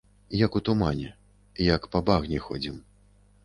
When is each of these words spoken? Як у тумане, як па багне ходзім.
Як 0.45 0.55
у 0.59 0.61
тумане, 0.69 1.11
як 1.71 1.87
па 1.95 2.03
багне 2.11 2.43
ходзім. 2.49 2.85